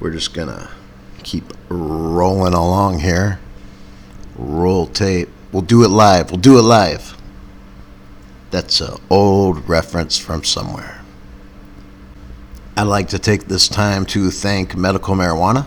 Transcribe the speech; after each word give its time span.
We're 0.00 0.10
just 0.10 0.34
gonna 0.34 0.70
keep 1.22 1.52
rolling 1.68 2.54
along 2.54 3.00
here. 3.00 3.40
Roll 4.36 4.86
tape. 4.86 5.28
We'll 5.50 5.62
do 5.62 5.84
it 5.84 5.88
live. 5.88 6.30
We'll 6.30 6.40
do 6.40 6.58
it 6.58 6.62
live. 6.62 7.16
That's 8.50 8.80
an 8.80 8.98
old 9.10 9.68
reference 9.68 10.18
from 10.18 10.44
somewhere. 10.44 11.00
I'd 12.76 12.82
like 12.82 13.08
to 13.08 13.18
take 13.18 13.44
this 13.44 13.68
time 13.68 14.04
to 14.06 14.30
thank 14.30 14.76
medical 14.76 15.14
marijuana. 15.14 15.66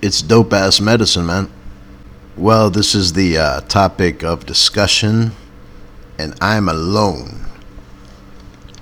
It's 0.00 0.22
dope 0.22 0.52
ass 0.52 0.80
medicine, 0.80 1.26
man. 1.26 1.50
Well, 2.36 2.70
this 2.70 2.94
is 2.94 3.14
the 3.14 3.36
uh, 3.36 3.60
topic 3.62 4.22
of 4.22 4.46
discussion, 4.46 5.32
and 6.16 6.34
I'm 6.40 6.68
alone. 6.68 7.46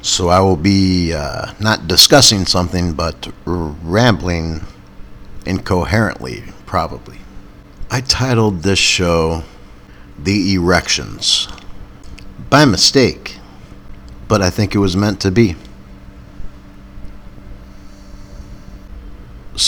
So 0.03 0.29
I 0.29 0.41
will 0.41 0.59
be 0.59 1.15
uh, 1.15 1.55
not 1.59 1.89
discussing 1.89 2.45
something, 2.45 2.93
but 2.93 3.33
rambling 3.47 4.67
incoherently, 5.47 6.45
probably. 6.67 7.19
I 7.91 8.03
titled 8.03 8.63
this 8.63 8.79
show 8.79 9.43
The 10.19 10.53
Erections 10.53 11.49
by 12.51 12.67
mistake, 12.67 13.39
but 14.29 14.43
I 14.43 14.51
think 14.51 14.75
it 14.75 14.79
was 14.79 14.97
meant 14.97 15.21
to 15.23 15.31
be. 15.31 15.57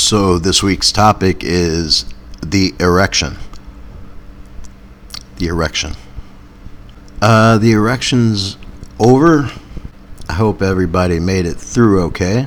So 0.08 0.38
this 0.38 0.62
week's 0.62 0.90
topic 0.90 1.44
is 1.44 2.06
the 2.40 2.74
erection. 2.80 3.36
The 5.36 5.48
erection. 5.48 5.96
Uh, 7.20 7.58
the 7.58 7.72
erection's 7.72 8.56
over. 8.98 9.50
I 10.26 10.32
hope 10.32 10.62
everybody 10.62 11.20
made 11.20 11.44
it 11.44 11.58
through 11.58 12.04
okay. 12.04 12.46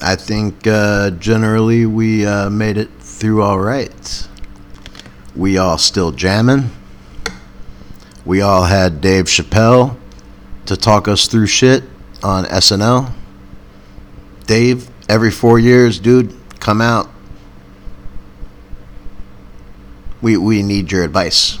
I 0.00 0.14
think 0.14 0.64
uh, 0.68 1.10
generally 1.10 1.86
we 1.86 2.24
uh, 2.24 2.48
made 2.48 2.76
it 2.76 2.90
through 3.00 3.42
all 3.42 3.58
right. 3.58 4.28
We 5.34 5.58
all 5.58 5.76
still 5.76 6.12
jamming. 6.12 6.70
We 8.24 8.42
all 8.42 8.62
had 8.62 9.00
Dave 9.00 9.24
Chappelle 9.24 9.96
to 10.66 10.76
talk 10.76 11.08
us 11.08 11.26
through 11.26 11.48
shit 11.48 11.82
on 12.22 12.44
SNL. 12.44 13.12
Dave, 14.46 14.89
every 15.10 15.30
four 15.30 15.58
years, 15.58 15.98
dude, 15.98 16.34
come 16.60 16.80
out. 16.80 17.10
We, 20.22 20.36
we 20.36 20.62
need 20.62 20.92
your 20.92 21.02
advice. 21.02 21.58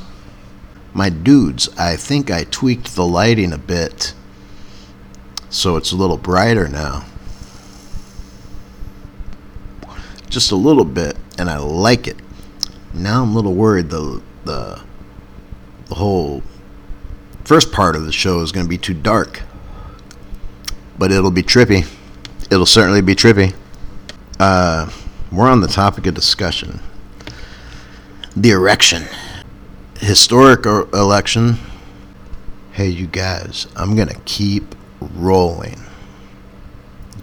My 0.94 1.08
dudes, 1.08 1.68
I 1.76 1.96
think 1.96 2.30
I 2.30 2.44
tweaked 2.44 2.94
the 2.94 3.04
lighting 3.04 3.52
a 3.52 3.58
bit 3.58 4.14
so 5.50 5.76
it's 5.76 5.90
a 5.90 5.96
little 5.96 6.16
brighter 6.16 6.68
now. 6.68 7.04
Just 10.28 10.52
a 10.52 10.56
little 10.56 10.84
bit, 10.84 11.16
and 11.38 11.50
I 11.50 11.58
like 11.58 12.06
it. 12.06 12.16
Now 12.94 13.22
I'm 13.22 13.30
a 13.30 13.34
little 13.34 13.54
worried 13.54 13.90
the 13.90 14.22
the 14.44 14.80
the 15.86 15.94
whole 15.96 16.44
first 17.44 17.72
part 17.72 17.96
of 17.96 18.04
the 18.04 18.12
show 18.12 18.40
is 18.42 18.52
going 18.52 18.64
to 18.64 18.70
be 18.70 18.78
too 18.78 18.94
dark. 18.94 19.42
But 20.96 21.10
it'll 21.10 21.32
be 21.32 21.42
trippy. 21.42 21.84
It'll 22.50 22.66
certainly 22.66 23.00
be 23.00 23.14
trippy. 23.14 23.54
Uh, 24.38 24.90
we're 25.30 25.48
on 25.48 25.60
the 25.60 25.68
topic 25.68 26.06
of 26.06 26.14
discussion 26.14 26.80
the 28.36 28.50
erection 28.50 29.04
historic 30.00 30.64
election. 30.64 31.58
Hey, 32.72 32.88
you 32.88 33.06
guys, 33.06 33.66
I'm 33.76 33.94
going 33.94 34.08
to 34.08 34.18
keep 34.24 34.74
rolling. 35.00 35.78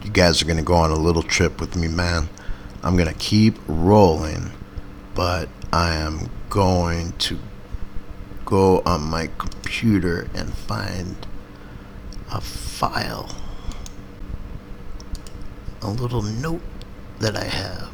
You 0.03 0.11
guys 0.11 0.41
are 0.41 0.45
going 0.45 0.57
to 0.57 0.63
go 0.63 0.75
on 0.75 0.91
a 0.91 0.95
little 0.95 1.23
trip 1.23 1.59
with 1.59 1.75
me, 1.75 1.87
man. 1.87 2.29
I'm 2.83 2.95
going 2.95 3.09
to 3.09 3.15
keep 3.15 3.57
rolling, 3.67 4.51
but 5.15 5.49
I 5.73 5.95
am 5.95 6.29
going 6.49 7.13
to 7.13 7.39
go 8.45 8.81
on 8.85 9.01
my 9.01 9.29
computer 9.39 10.29
and 10.35 10.53
find 10.53 11.25
a 12.31 12.39
file, 12.39 13.35
a 15.81 15.89
little 15.89 16.21
note 16.21 16.61
that 17.19 17.35
I 17.35 17.45
have. 17.45 17.89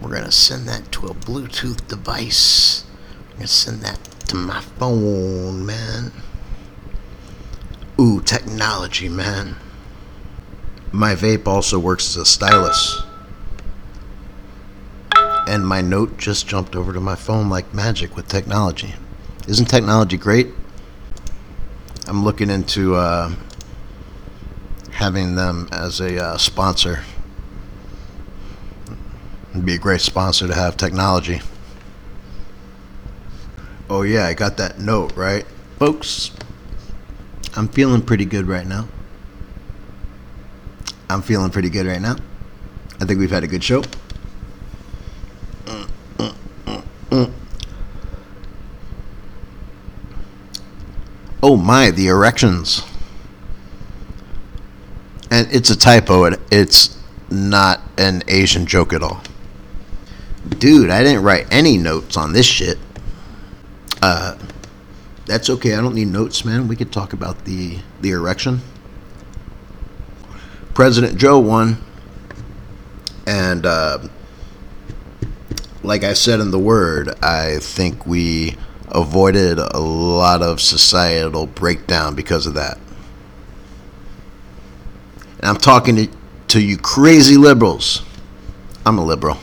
We're 0.00 0.10
going 0.10 0.24
to 0.24 0.32
send 0.32 0.68
that 0.68 0.92
to 0.92 1.06
a 1.06 1.14
Bluetooth 1.14 1.86
device. 1.88 2.84
I'm 3.30 3.36
going 3.36 3.42
to 3.42 3.48
send 3.48 3.80
that 3.82 3.98
to 4.28 4.36
my 4.36 4.60
phone, 4.60 5.64
man. 5.64 6.12
Ooh, 7.98 8.20
technology, 8.20 9.08
man. 9.08 9.56
My 10.92 11.14
vape 11.14 11.46
also 11.46 11.78
works 11.78 12.08
as 12.10 12.16
a 12.16 12.26
stylus. 12.26 13.02
And 15.48 15.66
my 15.66 15.80
note 15.80 16.18
just 16.18 16.46
jumped 16.46 16.76
over 16.76 16.92
to 16.92 17.00
my 17.00 17.14
phone 17.14 17.48
like 17.48 17.72
magic 17.72 18.16
with 18.16 18.28
technology. 18.28 18.94
Isn't 19.48 19.66
technology 19.66 20.16
great? 20.16 20.48
I'm 22.08 22.24
looking 22.24 22.50
into 22.50 22.96
uh, 22.96 23.32
having 24.90 25.36
them 25.36 25.68
as 25.72 26.00
a 26.00 26.22
uh, 26.22 26.36
sponsor. 26.36 27.04
It'd 29.56 29.64
be 29.64 29.74
a 29.74 29.78
great 29.78 30.02
sponsor 30.02 30.46
to 30.46 30.54
have 30.54 30.76
technology. 30.76 31.40
Oh, 33.88 34.02
yeah, 34.02 34.26
I 34.26 34.34
got 34.34 34.58
that 34.58 34.78
note, 34.78 35.16
right? 35.16 35.46
Folks, 35.78 36.30
I'm 37.56 37.66
feeling 37.68 38.02
pretty 38.02 38.26
good 38.26 38.46
right 38.46 38.66
now. 38.66 38.86
I'm 41.08 41.22
feeling 41.22 41.48
pretty 41.50 41.70
good 41.70 41.86
right 41.86 42.02
now. 42.02 42.16
I 43.00 43.06
think 43.06 43.18
we've 43.18 43.30
had 43.30 43.44
a 43.44 43.46
good 43.46 43.64
show. 43.64 43.82
Oh 51.42 51.56
my, 51.56 51.90
the 51.90 52.08
erections. 52.08 52.82
And 55.30 55.48
it's 55.50 55.70
a 55.70 55.78
typo. 55.78 56.36
It's 56.50 56.98
not 57.30 57.80
an 57.96 58.22
Asian 58.28 58.66
joke 58.66 58.92
at 58.92 59.02
all. 59.02 59.22
Dude, 60.58 60.90
I 60.90 61.02
didn't 61.02 61.22
write 61.22 61.46
any 61.50 61.76
notes 61.76 62.16
on 62.16 62.32
this 62.32 62.46
shit. 62.46 62.78
Uh, 64.02 64.36
that's 65.26 65.50
okay. 65.50 65.74
I 65.74 65.80
don't 65.80 65.94
need 65.94 66.08
notes, 66.08 66.44
man. 66.44 66.68
We 66.68 66.76
could 66.76 66.92
talk 66.92 67.12
about 67.12 67.44
the 67.44 67.78
the 68.00 68.10
erection. 68.10 68.60
President 70.74 71.18
Joe 71.18 71.38
won, 71.38 71.78
and 73.26 73.66
uh, 73.66 73.98
like 75.82 76.04
I 76.04 76.12
said 76.12 76.40
in 76.40 76.50
the 76.50 76.58
word, 76.58 77.14
I 77.22 77.58
think 77.58 78.06
we 78.06 78.56
avoided 78.88 79.58
a 79.58 79.78
lot 79.78 80.42
of 80.42 80.60
societal 80.60 81.46
breakdown 81.46 82.14
because 82.14 82.46
of 82.46 82.54
that. 82.54 82.78
And 85.38 85.46
I'm 85.46 85.56
talking 85.56 85.96
to, 85.96 86.08
to 86.48 86.60
you 86.60 86.78
crazy 86.78 87.36
liberals. 87.36 88.02
I'm 88.84 88.98
a 88.98 89.04
liberal. 89.04 89.38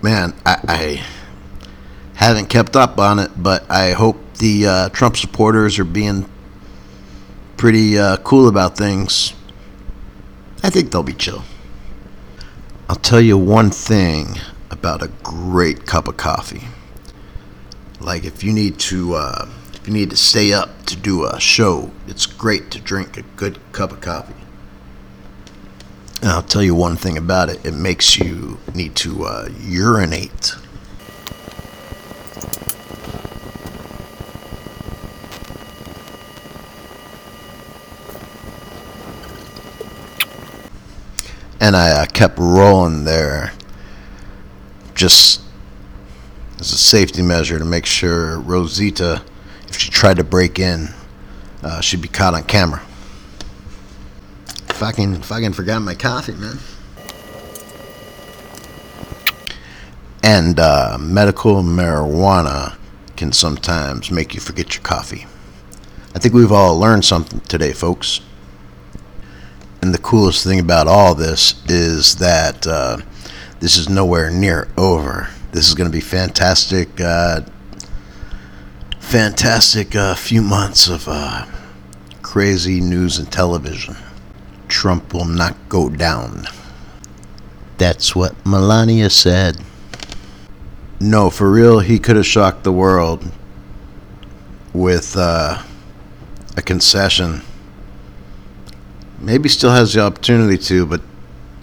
Man, 0.00 0.32
I, 0.46 0.60
I 0.68 1.06
haven't 2.14 2.46
kept 2.46 2.76
up 2.76 2.98
on 2.98 3.18
it, 3.18 3.30
but 3.36 3.68
I 3.68 3.92
hope 3.92 4.16
the 4.34 4.66
uh, 4.66 4.88
Trump 4.90 5.16
supporters 5.16 5.78
are 5.80 5.84
being 5.84 6.30
pretty 7.56 7.98
uh, 7.98 8.18
cool 8.18 8.46
about 8.46 8.76
things. 8.76 9.34
I 10.62 10.70
think 10.70 10.92
they'll 10.92 11.02
be 11.02 11.14
chill. 11.14 11.42
I'll 12.88 12.96
tell 12.96 13.20
you 13.20 13.36
one 13.36 13.70
thing 13.70 14.36
about 14.70 15.02
a 15.02 15.08
great 15.24 15.84
cup 15.84 16.06
of 16.06 16.16
coffee. 16.16 16.68
Like 18.00 18.24
if 18.24 18.44
you 18.44 18.52
need 18.52 18.78
to, 18.80 19.14
uh, 19.14 19.48
if 19.74 19.88
you 19.88 19.92
need 19.92 20.10
to 20.10 20.16
stay 20.16 20.52
up 20.52 20.86
to 20.86 20.96
do 20.96 21.24
a 21.26 21.40
show, 21.40 21.90
it's 22.06 22.24
great 22.24 22.70
to 22.70 22.80
drink 22.80 23.16
a 23.16 23.22
good 23.22 23.58
cup 23.72 23.90
of 23.90 24.00
coffee. 24.00 24.34
And 26.20 26.30
I'll 26.30 26.42
tell 26.42 26.62
you 26.62 26.74
one 26.74 26.96
thing 26.96 27.16
about 27.16 27.48
it: 27.48 27.64
it 27.64 27.74
makes 27.74 28.18
you 28.18 28.58
need 28.74 28.94
to 28.96 29.24
uh, 29.24 29.48
urinate. 29.60 30.54
and 41.60 41.76
I 41.76 41.90
uh, 41.90 42.06
kept 42.06 42.38
rolling 42.38 43.04
there 43.04 43.52
just 44.94 45.42
as 46.58 46.72
a 46.72 46.78
safety 46.78 47.22
measure 47.22 47.58
to 47.58 47.64
make 47.64 47.86
sure 47.86 48.40
Rosita, 48.40 49.22
if 49.68 49.76
she 49.76 49.90
tried 49.90 50.16
to 50.16 50.24
break 50.24 50.58
in, 50.58 50.88
uh, 51.62 51.80
she'd 51.80 52.02
be 52.02 52.08
caught 52.08 52.34
on 52.34 52.44
camera. 52.44 52.82
Fucking, 54.78 55.22
fucking 55.22 55.54
forgot 55.54 55.82
my 55.82 55.96
coffee, 55.96 56.34
man. 56.34 56.56
And 60.22 60.60
uh, 60.60 60.96
medical 61.00 61.64
marijuana 61.64 62.76
can 63.16 63.32
sometimes 63.32 64.12
make 64.12 64.34
you 64.34 64.40
forget 64.40 64.76
your 64.76 64.84
coffee. 64.84 65.26
I 66.14 66.20
think 66.20 66.32
we've 66.32 66.52
all 66.52 66.78
learned 66.78 67.04
something 67.04 67.40
today, 67.40 67.72
folks. 67.72 68.20
And 69.82 69.92
the 69.92 69.98
coolest 69.98 70.44
thing 70.44 70.60
about 70.60 70.86
all 70.86 71.16
this 71.16 71.60
is 71.68 72.14
that 72.18 72.64
uh, 72.64 72.98
this 73.58 73.76
is 73.76 73.88
nowhere 73.88 74.30
near 74.30 74.68
over. 74.76 75.28
This 75.50 75.66
is 75.66 75.74
going 75.74 75.90
to 75.90 75.92
be 75.92 76.00
fantastic, 76.00 77.00
uh, 77.00 77.40
fantastic 79.00 79.96
uh, 79.96 80.14
few 80.14 80.40
months 80.40 80.86
of 80.86 81.08
uh, 81.08 81.46
crazy 82.22 82.80
news 82.80 83.18
and 83.18 83.32
television. 83.32 83.96
Trump 84.68 85.12
will 85.12 85.24
not 85.24 85.56
go 85.68 85.88
down. 85.88 86.46
That's 87.78 88.14
what 88.14 88.34
Melania 88.44 89.10
said. 89.10 89.58
No, 91.00 91.30
for 91.30 91.50
real, 91.50 91.78
he 91.80 91.98
could 91.98 92.16
have 92.16 92.26
shocked 92.26 92.64
the 92.64 92.72
world 92.72 93.30
with 94.72 95.16
uh, 95.16 95.62
a 96.56 96.62
concession. 96.62 97.42
Maybe 99.20 99.48
still 99.48 99.70
has 99.70 99.94
the 99.94 100.00
opportunity 100.00 100.58
to, 100.58 100.86
but 100.86 101.00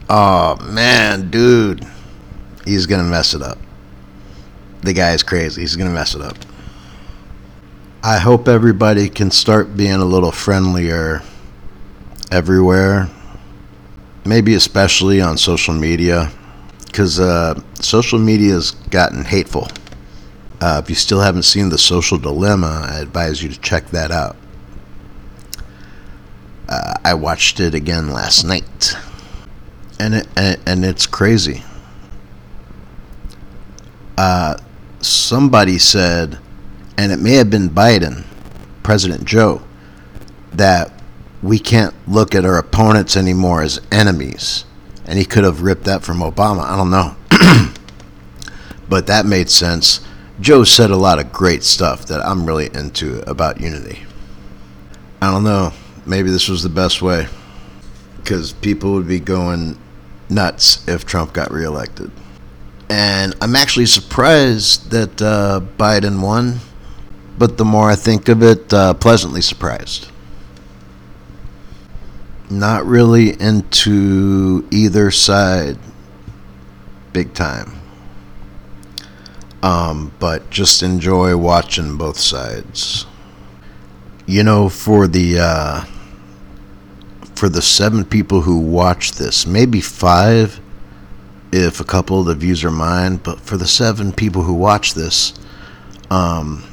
oh 0.10 0.58
man, 0.62 1.30
dude, 1.30 1.86
he's 2.66 2.86
gonna 2.86 3.04
mess 3.04 3.34
it 3.34 3.42
up. 3.42 3.58
The 4.82 4.94
guy 4.94 5.14
is 5.14 5.24
crazy. 5.24 5.62
He's 5.62 5.76
gonna 5.76 5.90
mess 5.90 6.16
it 6.16 6.22
up. 6.22 6.38
I 8.04 8.20
hope 8.20 8.48
everybody 8.48 9.10
can 9.10 9.32
start 9.32 9.76
being 9.76 9.96
a 9.96 10.06
little 10.06 10.32
friendlier 10.32 11.24
everywhere. 12.32 13.10
Maybe 14.26 14.56
especially 14.56 15.22
on 15.22 15.38
social 15.38 15.74
media, 15.74 16.32
because 16.88 17.20
uh, 17.20 17.62
social 17.80 18.18
media 18.18 18.54
has 18.54 18.72
gotten 18.72 19.24
hateful. 19.24 19.68
Uh, 20.62 20.82
if 20.84 20.90
you 20.90 20.96
still 20.96 21.20
haven't 21.20 21.44
seen 21.44 21.70
The 21.70 21.78
Social 21.78 22.18
Dilemma, 22.18 22.88
I 22.90 23.00
advise 23.00 23.44
you 23.44 23.50
to 23.50 23.60
check 23.60 23.88
that 23.92 24.10
out. 24.10 24.36
Uh, 26.68 26.94
I 27.04 27.14
watched 27.14 27.60
it 27.60 27.76
again 27.76 28.10
last 28.10 28.44
night, 28.46 28.96
and 30.00 30.16
it, 30.16 30.28
and, 30.36 30.60
and 30.66 30.86
it's 30.86 31.06
crazy. 31.06 31.64
Uh, 34.18 34.58
somebody 35.02 35.78
said, 35.78 36.40
and 36.98 37.12
it 37.12 37.20
may 37.20 37.34
have 37.34 37.50
been 37.50 37.70
Biden, 37.70 38.24
President 38.82 39.26
Joe, 39.26 39.62
that 40.54 40.92
we 41.46 41.60
can't 41.60 41.94
look 42.08 42.34
at 42.34 42.44
our 42.44 42.58
opponents 42.58 43.16
anymore 43.16 43.62
as 43.62 43.80
enemies. 43.92 44.66
And 45.06 45.20
he 45.20 45.26
could 45.26 45.44
have 45.44 45.62
ripped 45.62 45.84
that 45.84 46.04
from 46.04 46.20
Obama. 46.20 46.62
I 46.62 46.76
don't 46.76 46.90
know. 46.90 47.16
but 48.90 49.06
that 49.06 49.28
made 49.28 49.52
sense. 49.52 50.00
Joe 50.42 50.64
said 50.64 50.90
a 50.90 50.96
lot 50.96 51.20
of 51.20 51.32
great 51.32 51.64
stuff 51.64 52.08
that 52.08 52.20
I'm 52.26 52.48
really 52.48 52.72
into 52.74 53.20
about 53.30 53.62
unity. 53.62 54.00
I 55.22 55.32
don't 55.32 55.44
know. 55.44 55.72
Maybe 56.08 56.32
this 56.32 56.50
was 56.50 56.64
the 56.64 56.70
best 56.70 57.04
way. 57.04 57.28
Because 58.18 58.52
people 58.52 58.94
would 58.94 59.08
be 59.08 59.20
going 59.20 59.78
nuts 60.30 60.86
if 60.88 61.06
Trump 61.06 61.32
got 61.34 61.52
reelected. 61.52 62.10
And 62.90 63.36
I'm 63.40 63.56
actually 63.56 63.86
surprised 63.86 64.90
that 64.90 65.22
uh, 65.22 65.62
Biden 65.78 66.24
won. 66.24 66.60
But 67.38 67.58
the 67.58 67.66
more 67.66 67.92
I 67.92 67.96
think 67.96 68.30
of 68.30 68.42
it, 68.42 68.74
uh, 68.74 68.96
pleasantly 68.96 69.42
surprised 69.42 70.10
not 72.50 72.86
really 72.86 73.40
into 73.40 74.68
either 74.72 75.12
side 75.12 75.78
big 77.14 77.34
time. 77.34 77.80
Um, 79.64 80.12
but 80.20 80.50
just 80.50 80.84
enjoy 80.84 81.38
watching 81.38 81.98
both 81.98 82.20
sides. 82.20 83.06
You 84.28 84.44
know, 84.44 84.70
for 84.70 85.08
the 85.08 85.40
uh, 85.40 85.86
for 87.36 87.50
the 87.50 87.62
seven 87.62 88.06
people 88.06 88.42
who 88.42 88.60
watch 88.60 89.14
this, 89.14 89.48
maybe 89.48 89.82
five, 89.82 90.60
if 91.52 91.80
a 91.80 91.84
couple 91.84 92.20
of 92.20 92.26
the 92.26 92.36
views 92.36 92.64
are 92.64 92.72
mine, 92.72 93.18
but 93.18 93.40
for 93.40 93.58
the 93.58 93.68
seven 93.68 94.12
people 94.12 94.44
who 94.44 94.54
watch 94.54 94.94
this, 94.94 95.34
um, 96.10 96.64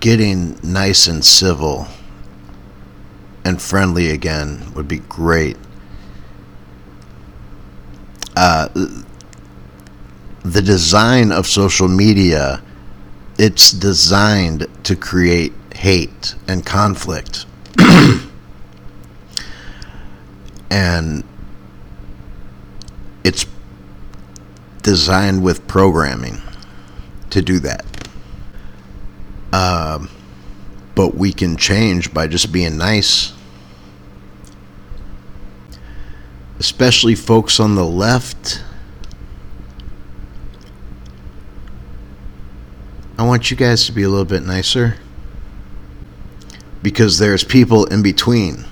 getting 0.00 0.58
nice 0.62 1.06
and 1.06 1.24
civil 1.24 1.88
and 3.44 3.60
friendly 3.60 4.10
again 4.10 4.72
would 4.74 4.88
be 4.88 4.98
great. 4.98 5.56
Uh, 8.36 8.68
the 10.42 10.62
design 10.62 11.32
of 11.32 11.46
social 11.46 11.88
media, 11.88 12.62
it's 13.38 13.72
designed 13.72 14.66
to 14.84 14.96
create 14.96 15.52
hate 15.74 16.34
and 16.48 16.64
conflict. 16.64 17.46
and 20.70 21.24
it's 23.24 23.46
designed 24.82 25.42
with 25.42 25.66
programming 25.66 26.40
to 27.30 27.42
do 27.42 27.58
that. 27.60 27.84
Um, 29.52 30.08
but 31.00 31.14
we 31.14 31.32
can 31.32 31.56
change 31.56 32.12
by 32.12 32.26
just 32.26 32.52
being 32.52 32.76
nice. 32.76 33.32
Especially 36.58 37.14
folks 37.14 37.58
on 37.58 37.74
the 37.74 37.86
left. 37.86 38.62
I 43.16 43.22
want 43.22 43.50
you 43.50 43.56
guys 43.56 43.86
to 43.86 43.92
be 43.92 44.02
a 44.02 44.10
little 44.10 44.26
bit 44.26 44.42
nicer 44.42 44.96
because 46.82 47.16
there's 47.16 47.44
people 47.44 47.86
in 47.86 48.02
between. 48.02 48.66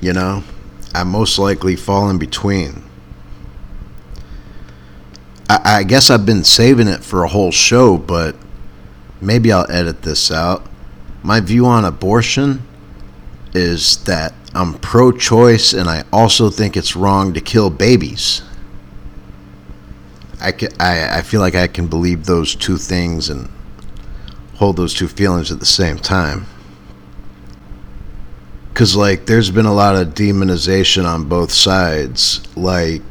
You 0.00 0.12
know, 0.12 0.44
I 0.94 1.02
most 1.02 1.40
likely 1.40 1.74
fall 1.74 2.08
in 2.08 2.18
between. 2.18 2.84
I, 5.50 5.78
I 5.78 5.82
guess 5.82 6.08
I've 6.08 6.24
been 6.24 6.44
saving 6.44 6.86
it 6.86 7.02
for 7.02 7.24
a 7.24 7.28
whole 7.28 7.50
show, 7.50 7.98
but 7.98 8.36
maybe 9.20 9.52
I'll 9.52 9.70
edit 9.70 10.02
this 10.02 10.30
out. 10.30 10.66
My 11.22 11.40
view 11.40 11.66
on 11.66 11.84
abortion 11.84 12.62
is 13.54 14.04
that 14.04 14.34
I'm 14.54 14.74
pro 14.74 15.12
choice 15.12 15.72
and 15.72 15.88
I 15.88 16.04
also 16.12 16.50
think 16.50 16.76
it's 16.76 16.96
wrong 16.96 17.34
to 17.34 17.40
kill 17.40 17.70
babies. 17.70 18.42
I, 20.40 20.52
can, 20.52 20.70
I, 20.78 21.18
I 21.18 21.22
feel 21.22 21.40
like 21.40 21.54
I 21.54 21.66
can 21.66 21.88
believe 21.88 22.26
those 22.26 22.54
two 22.54 22.76
things 22.76 23.30
and 23.30 23.48
hold 24.56 24.76
those 24.76 24.94
two 24.94 25.08
feelings 25.08 25.50
at 25.50 25.60
the 25.60 25.66
same 25.66 25.98
time. 25.98 26.46
Because, 28.72 28.94
like, 28.94 29.24
there's 29.24 29.50
been 29.50 29.66
a 29.66 29.72
lot 29.72 29.96
of 29.96 30.08
demonization 30.08 31.06
on 31.06 31.24
both 31.24 31.50
sides. 31.50 32.46
Like, 32.56 33.02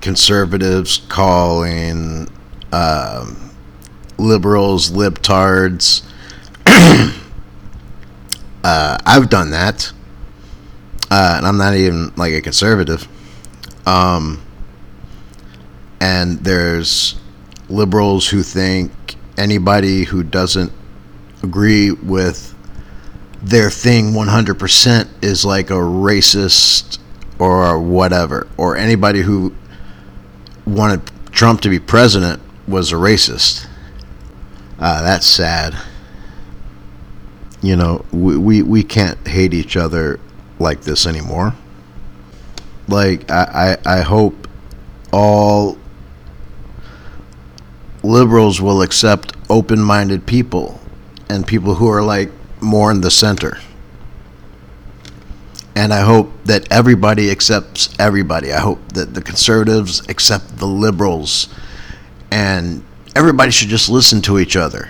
conservatives 0.00 0.98
calling 1.08 2.28
um, 2.72 3.43
liberals, 4.18 4.90
libtards. 4.90 6.02
uh, 8.64 8.98
I've 9.04 9.30
done 9.30 9.50
that, 9.50 9.92
uh, 11.10 11.34
and 11.36 11.46
I'm 11.46 11.58
not 11.58 11.74
even 11.74 12.12
like 12.16 12.32
a 12.32 12.40
conservative. 12.40 13.08
Um, 13.86 14.42
and 16.00 16.38
there's 16.40 17.16
liberals 17.68 18.28
who 18.28 18.42
think 18.42 18.92
anybody 19.36 20.04
who 20.04 20.22
doesn't 20.22 20.72
agree 21.42 21.90
with 21.90 22.54
their 23.42 23.70
thing 23.70 24.12
100% 24.12 25.08
is 25.22 25.44
like 25.44 25.70
a 25.70 25.74
racist 25.74 26.98
or 27.38 27.78
whatever, 27.80 28.46
or 28.56 28.76
anybody 28.76 29.20
who 29.20 29.54
wanted 30.66 31.02
Trump 31.30 31.60
to 31.60 31.68
be 31.68 31.78
president 31.78 32.40
was 32.66 32.92
a 32.92 32.94
racist. 32.94 33.66
Uh, 34.78 35.02
that's 35.02 35.26
sad. 35.26 35.76
You 37.62 37.76
know, 37.76 38.04
we, 38.12 38.36
we, 38.36 38.62
we 38.62 38.82
can't 38.82 39.26
hate 39.26 39.54
each 39.54 39.76
other 39.76 40.20
like 40.58 40.82
this 40.82 41.06
anymore. 41.06 41.54
Like, 42.88 43.30
I, 43.30 43.78
I, 43.84 43.98
I 43.98 44.00
hope 44.02 44.48
all 45.12 45.78
liberals 48.02 48.60
will 48.60 48.82
accept 48.82 49.34
open 49.48 49.80
minded 49.80 50.26
people 50.26 50.80
and 51.28 51.46
people 51.46 51.76
who 51.76 51.88
are 51.88 52.02
like 52.02 52.30
more 52.60 52.90
in 52.90 53.00
the 53.00 53.10
center. 53.10 53.58
And 55.76 55.92
I 55.92 56.02
hope 56.02 56.30
that 56.44 56.70
everybody 56.70 57.30
accepts 57.30 57.94
everybody. 57.98 58.52
I 58.52 58.60
hope 58.60 58.92
that 58.92 59.14
the 59.14 59.22
conservatives 59.22 60.06
accept 60.08 60.58
the 60.58 60.66
liberals 60.66 61.48
and 62.30 62.84
everybody 63.14 63.50
should 63.50 63.68
just 63.68 63.88
listen 63.88 64.20
to 64.22 64.38
each 64.38 64.56
other. 64.56 64.88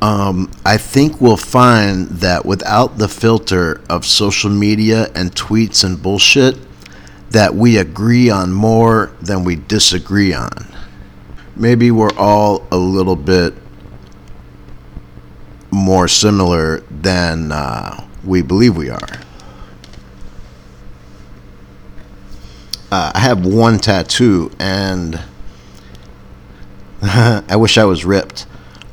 Um, 0.00 0.50
I 0.66 0.78
think 0.78 1.20
we'll 1.20 1.36
find 1.36 2.08
that 2.08 2.44
without 2.44 2.98
the 2.98 3.08
filter 3.08 3.80
of 3.88 4.04
social 4.04 4.50
media 4.50 5.10
and 5.14 5.32
tweets 5.32 5.84
and 5.84 6.02
bullshit, 6.02 6.56
that 7.30 7.54
we 7.54 7.78
agree 7.78 8.28
on 8.28 8.52
more 8.52 9.12
than 9.20 9.44
we 9.44 9.56
disagree 9.56 10.34
on. 10.34 10.66
Maybe 11.54 11.90
we're 11.90 12.16
all 12.16 12.66
a 12.72 12.76
little 12.76 13.16
bit 13.16 13.54
more 15.70 16.08
similar 16.08 16.80
than 16.90 17.52
uh, 17.52 18.06
we 18.24 18.42
believe 18.42 18.76
we 18.76 18.90
are. 18.90 19.08
Uh, 22.90 23.12
I 23.14 23.20
have 23.20 23.46
one 23.46 23.78
tattoo, 23.78 24.50
and 24.58 25.18
I 27.04 27.56
wish 27.56 27.78
I 27.78 27.84
was 27.84 28.04
ripped. 28.04 28.46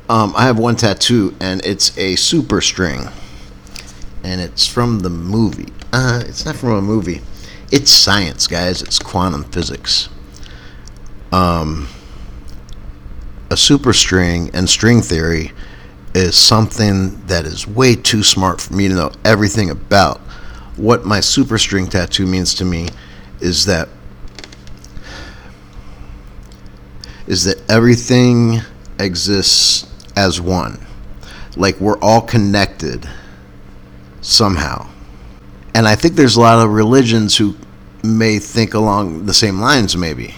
Um, 0.08 0.34
I 0.36 0.46
have 0.46 0.58
one 0.58 0.74
tattoo, 0.74 1.32
and 1.38 1.64
it's 1.64 1.96
a 1.96 2.16
super 2.16 2.60
string, 2.60 3.08
and 4.24 4.40
it's 4.40 4.66
from 4.66 4.98
the 4.98 5.10
movie. 5.10 5.72
Uh, 5.92 6.20
it's 6.26 6.44
not 6.44 6.56
from 6.56 6.70
a 6.70 6.82
movie. 6.82 7.20
It's 7.70 7.92
science, 7.92 8.48
guys. 8.48 8.82
It's 8.82 8.98
quantum 8.98 9.44
physics. 9.44 10.08
Um, 11.30 11.86
a 13.48 13.54
superstring 13.54 14.50
and 14.54 14.68
string 14.68 15.02
theory 15.02 15.52
is 16.12 16.34
something 16.34 17.24
that 17.26 17.44
is 17.44 17.68
way 17.68 17.94
too 17.94 18.24
smart 18.24 18.60
for 18.60 18.74
me 18.74 18.88
to 18.88 18.94
know 18.94 19.12
everything 19.24 19.70
about. 19.70 20.18
What 20.76 21.04
my 21.04 21.20
superstring 21.20 21.88
tattoo 21.88 22.26
means 22.26 22.54
to 22.54 22.64
me 22.64 22.88
is 23.40 23.66
that 23.66 23.88
is 27.30 27.44
that 27.44 27.70
everything 27.70 28.60
exists 28.98 29.86
as 30.16 30.40
one. 30.40 30.84
Like 31.56 31.78
we're 31.80 31.98
all 32.00 32.20
connected 32.20 33.08
somehow. 34.20 34.88
And 35.72 35.86
I 35.86 35.94
think 35.94 36.16
there's 36.16 36.34
a 36.34 36.40
lot 36.40 36.58
of 36.58 36.72
religions 36.72 37.36
who 37.36 37.56
may 38.02 38.40
think 38.40 38.74
along 38.74 39.26
the 39.26 39.32
same 39.32 39.60
lines, 39.60 39.96
maybe. 39.96 40.34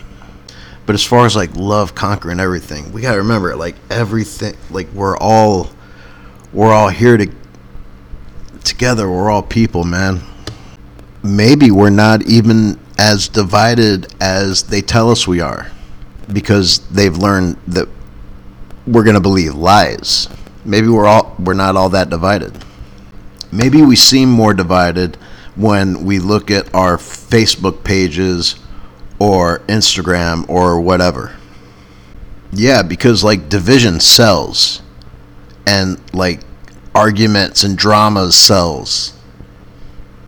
But 0.85 0.93
as 0.93 1.03
far 1.03 1.25
as 1.25 1.35
like 1.35 1.57
love 1.57 1.95
conquering 1.95 2.41
everything, 2.41 2.93
we 2.93 3.01
gotta 3.01 3.23
remember, 3.23 3.57
like 3.57 3.77
everything, 3.89 4.55
like 4.71 4.93
we're 4.93 5.17
all, 5.17 5.71
we're 6.53 6.73
all 6.73 6.91
here 6.91 7.17
to 7.17 7.27
together. 8.65 9.11
We're 9.11 9.31
all 9.31 9.43
people, 9.43 9.85
man. 9.85 10.21
Maybe 11.23 11.71
we're 11.71 11.89
not 11.89 12.27
even 12.27 12.79
as 12.99 13.29
divided 13.29 14.13
as 14.21 14.65
they 14.65 14.83
tell 14.83 15.11
us 15.11 15.27
we 15.27 15.41
are, 15.41 15.72
because 16.33 16.79
they've 16.89 17.17
learned 17.17 17.57
that 17.69 17.89
we're 18.87 19.05
gonna 19.05 19.21
believe 19.21 19.55
lies. 19.55 20.29
Maybe 20.65 20.89
we're 20.89 21.07
all 21.07 21.35
we're 21.39 21.55
not 21.55 21.77
all 21.77 21.89
that 21.91 22.11
divided. 22.11 22.65
Maybe 23.51 23.83
we 23.83 23.97
seem 23.97 24.31
more 24.31 24.55
divided 24.55 25.17
when 25.57 26.05
we 26.05 26.19
look 26.19 26.51
at 26.51 26.75
our 26.75 26.97
Facebook 26.97 27.85
pages 27.85 28.57
or 29.19 29.61
Instagram 29.61 30.49
or 30.49 30.81
whatever. 30.81 31.37
Yeah, 32.53 32.83
because 32.83 33.23
like 33.23 33.49
division 33.49 34.01
sells 34.01 34.83
and 35.67 36.01
like 36.13 36.41
arguments 36.95 37.63
and 37.65 37.77
dramas 37.77 38.35
sells. 38.35 39.15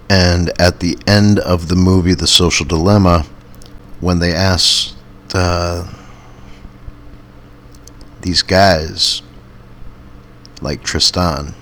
And 0.08 0.50
at 0.60 0.80
the 0.80 0.98
end 1.06 1.38
of 1.38 1.68
the 1.68 1.76
movie 1.76 2.14
The 2.14 2.26
Social 2.26 2.66
Dilemma, 2.66 3.26
when 4.00 4.18
they 4.18 4.32
uh, 5.34 5.92
these 8.20 8.42
guys, 8.42 9.22
like 10.60 10.82
Tristan 10.82 11.54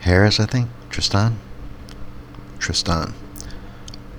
Harris, 0.00 0.38
I 0.38 0.44
think, 0.44 0.68
Tristan, 0.90 1.38
Tristan, 2.58 3.14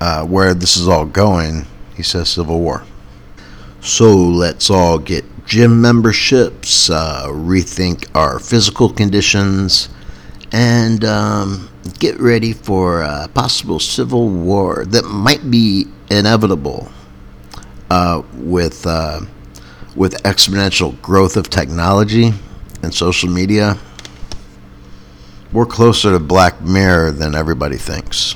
uh, 0.02 0.26
where 0.26 0.56
this 0.56 0.78
is 0.78 0.88
all 0.88 1.06
going, 1.06 1.68
he 1.96 2.04
says 2.04 2.30
Civil 2.30 2.60
War. 2.60 2.84
So 3.82 4.16
let's 4.16 4.72
all 4.72 4.98
get 4.98 5.24
gym 5.46 5.82
memberships, 5.82 6.90
uh, 6.90 7.28
rethink 7.28 8.10
our 8.16 8.40
physical 8.40 8.90
conditions, 8.90 9.90
and 10.52 11.06
um, 11.06 11.70
get 12.00 12.20
ready 12.20 12.52
for 12.52 13.04
a 13.04 13.28
possible 13.34 13.80
civil 13.80 14.28
war 14.28 14.86
that 14.86 15.06
might 15.06 15.52
be 15.52 15.86
inevitable 16.10 16.92
uh, 17.90 18.22
with 18.34 18.86
uh, 18.86 19.22
with 19.96 20.22
exponential 20.24 21.02
growth 21.02 21.38
of 21.38 21.50
technology 21.50 22.34
and 22.84 22.94
social 22.94 23.30
media. 23.30 23.78
We're 25.52 25.66
closer 25.66 26.12
to 26.12 26.20
Black 26.20 26.62
Mirror 26.62 27.12
than 27.12 27.34
everybody 27.34 27.78
thinks. 27.78 28.36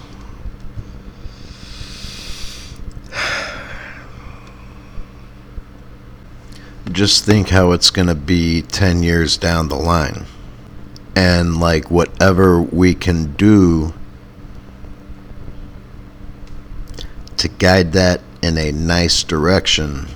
Just 6.91 7.25
think 7.25 7.49
how 7.49 7.73
it's 7.73 7.91
going 7.91 8.07
to 8.07 8.15
be 8.15 8.61
10 8.63 9.03
years 9.03 9.37
down 9.37 9.67
the 9.67 9.75
line. 9.75 10.25
And 11.15 11.59
like 11.59 11.91
whatever 11.91 12.61
we 12.61 12.95
can 12.95 13.33
do 13.33 13.93
to 17.37 17.47
guide 17.47 17.91
that 17.93 18.21
in 18.41 18.57
a 18.57 18.71
nice 18.71 19.23
direction, 19.23 20.07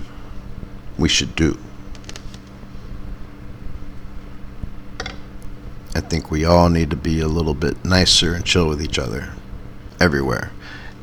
we 0.97 1.09
should 1.09 1.35
do. 1.35 1.57
I 5.95 5.99
think 6.01 6.31
we 6.31 6.45
all 6.45 6.69
need 6.69 6.89
to 6.89 6.95
be 6.95 7.19
a 7.19 7.27
little 7.27 7.53
bit 7.53 7.83
nicer 7.85 8.33
and 8.33 8.43
chill 8.45 8.67
with 8.67 8.81
each 8.81 8.97
other 8.97 9.33
everywhere. 9.99 10.51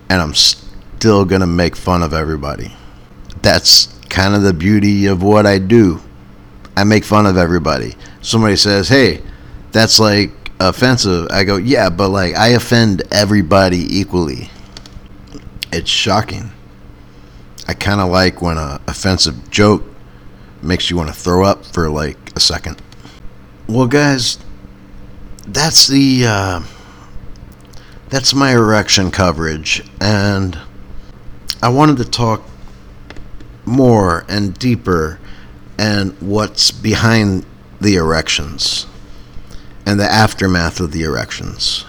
And 0.08 0.20
I'm 0.20 0.34
still 0.34 1.24
going 1.24 1.42
to 1.42 1.46
make 1.46 1.76
fun 1.76 2.02
of 2.02 2.12
everybody. 2.12 2.72
That's 3.42 3.86
kind 4.08 4.34
of 4.34 4.42
the 4.42 4.52
beauty 4.52 5.06
of 5.06 5.22
what 5.22 5.46
I 5.46 5.58
do. 5.58 6.00
I 6.76 6.84
make 6.84 7.04
fun 7.04 7.26
of 7.26 7.36
everybody. 7.36 7.94
Somebody 8.20 8.56
says, 8.56 8.88
hey, 8.88 9.22
that's 9.70 10.00
like 10.00 10.32
offensive. 10.58 11.28
I 11.30 11.44
go, 11.44 11.56
yeah, 11.56 11.90
but 11.90 12.08
like 12.08 12.34
I 12.34 12.48
offend 12.48 13.02
everybody 13.12 13.98
equally. 13.98 14.50
It's 15.72 15.90
shocking. 15.90 16.50
I 17.70 17.74
kind 17.74 18.00
of 18.00 18.10
like 18.10 18.42
when 18.42 18.58
a 18.58 18.80
offensive 18.88 19.48
joke 19.48 19.84
makes 20.60 20.90
you 20.90 20.96
want 20.96 21.08
to 21.08 21.14
throw 21.14 21.44
up 21.44 21.64
for 21.64 21.88
like 21.88 22.18
a 22.34 22.40
second. 22.40 22.82
Well, 23.68 23.86
guys, 23.86 24.38
that's 25.46 25.86
the 25.86 26.24
uh, 26.26 26.62
that's 28.08 28.34
my 28.34 28.54
erection 28.54 29.12
coverage, 29.12 29.88
and 30.00 30.58
I 31.62 31.68
wanted 31.68 31.98
to 31.98 32.04
talk 32.04 32.42
more 33.64 34.24
and 34.28 34.58
deeper 34.58 35.20
and 35.78 36.20
what's 36.20 36.72
behind 36.72 37.46
the 37.80 37.94
erections 37.94 38.88
and 39.86 40.00
the 40.00 40.10
aftermath 40.10 40.80
of 40.80 40.90
the 40.90 41.04
erections. 41.04 41.84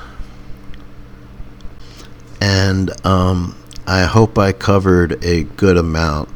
And 2.40 2.92
um, 3.04 3.56
I 3.92 4.04
hope 4.04 4.38
I 4.38 4.52
covered 4.52 5.24
a 5.24 5.44
good 5.44 5.78
amount 5.78 6.30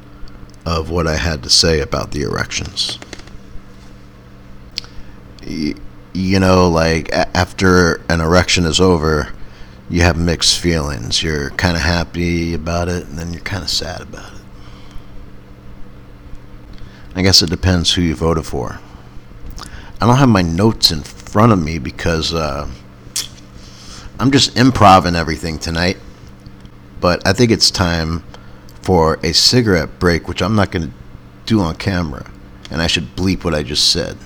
of 0.65 0.89
what 0.89 1.07
I 1.07 1.15
had 1.15 1.43
to 1.43 1.49
say 1.49 1.79
about 1.79 2.11
the 2.11 2.23
erections 2.23 2.99
you 6.15 6.39
know, 6.39 6.69
like 6.69 7.11
after 7.11 7.95
an 8.09 8.21
erection 8.21 8.65
is 8.65 8.79
over, 8.79 9.33
you 9.89 10.01
have 10.01 10.17
mixed 10.17 10.59
feelings. 10.59 11.21
You're 11.21 11.49
kind 11.51 11.75
of 11.75 11.83
happy 11.83 12.53
about 12.53 12.87
it, 12.87 13.05
and 13.05 13.19
then 13.19 13.33
you're 13.33 13.43
kind 13.43 13.63
of 13.63 13.69
sad 13.69 14.01
about 14.01 14.33
it. 14.33 14.41
I 17.15 17.21
guess 17.21 17.41
it 17.41 17.49
depends 17.49 17.93
who 17.93 18.01
you 18.01 18.15
voted 18.15 18.45
for. 18.45 18.79
I 20.01 20.07
don't 20.07 20.17
have 20.17 20.29
my 20.29 20.41
notes 20.41 20.91
in 20.91 21.03
front 21.03 21.51
of 21.51 21.61
me 21.61 21.79
because 21.79 22.33
uh, 22.33 22.69
I'm 24.19 24.31
just 24.31 24.57
improvising 24.57 25.15
everything 25.15 25.59
tonight. 25.59 25.97
But 27.05 27.21
I 27.27 27.33
think 27.33 27.51
it's 27.51 27.69
time 27.69 28.23
for 28.81 29.19
a 29.21 29.31
cigarette 29.31 29.99
break, 29.99 30.27
which 30.27 30.41
I'm 30.41 30.55
not 30.55 30.71
going 30.71 30.87
to 30.87 30.93
do 31.45 31.61
on 31.61 31.75
camera. 31.75 32.31
And 32.71 32.81
I 32.81 32.87
should 32.87 33.15
bleep 33.15 33.43
what 33.43 33.53
I 33.53 33.61
just 33.61 33.91
said. 33.91 34.17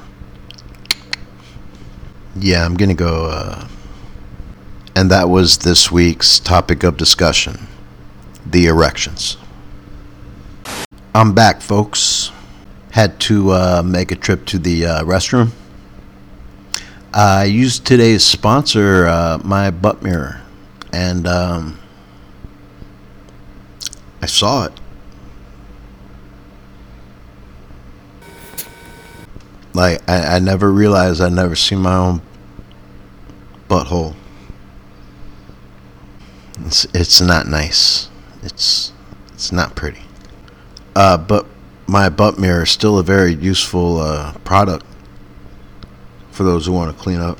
Yeah, 2.37 2.63
I'm 2.63 2.75
going 2.75 2.87
to 2.87 2.95
go. 2.95 3.25
Uh, 3.25 3.67
and 4.95 5.11
that 5.11 5.27
was 5.27 5.57
this 5.57 5.91
week's 5.91 6.39
topic 6.39 6.83
of 6.83 6.95
discussion 6.95 7.67
the 8.45 8.67
erections. 8.67 9.35
I'm 11.13 11.33
back, 11.33 11.59
folks. 11.59 12.31
Had 12.91 13.19
to 13.27 13.51
uh, 13.51 13.83
make 13.85 14.13
a 14.13 14.15
trip 14.15 14.45
to 14.45 14.57
the 14.57 14.85
uh, 14.85 15.03
restroom. 15.03 15.51
I 17.13 17.43
used 17.43 17.85
today's 17.85 18.23
sponsor, 18.23 19.05
uh, 19.05 19.37
my 19.43 19.69
butt 19.69 20.01
mirror, 20.01 20.39
and 20.93 21.27
um, 21.27 21.79
I 24.21 24.25
saw 24.25 24.65
it. 24.65 24.73
Like 29.73 30.01
I, 30.09 30.35
I 30.35 30.39
never 30.39 30.71
realized 30.71 31.21
I 31.21 31.29
never 31.29 31.55
seen 31.55 31.79
my 31.79 31.95
own 31.95 32.21
butthole. 33.69 34.15
It's 36.65 36.85
it's 36.93 37.21
not 37.21 37.47
nice. 37.47 38.09
it's 38.43 38.91
it's 39.33 39.51
not 39.51 39.75
pretty. 39.75 40.01
Uh, 40.95 41.17
but 41.17 41.45
my 41.87 42.09
butt 42.09 42.37
mirror 42.37 42.63
is 42.63 42.71
still 42.71 42.99
a 42.99 43.03
very 43.03 43.33
useful 43.33 43.99
uh, 43.99 44.33
product 44.43 44.85
for 46.31 46.43
those 46.43 46.65
who 46.65 46.73
want 46.73 46.95
to 46.95 47.01
clean 47.01 47.19
up. 47.19 47.39